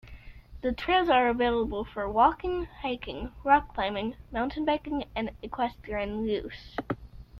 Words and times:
The 0.63 0.71
trails 0.71 1.09
are 1.09 1.27
available 1.29 1.85
for 1.85 2.09
walking, 2.09 2.65
hiking, 2.81 3.33
rock 3.43 3.75
climbing, 3.75 4.15
mountain 4.31 4.65
biking 4.65 5.03
and 5.15 5.29
equestrian 5.43 6.25
use. 6.27 6.75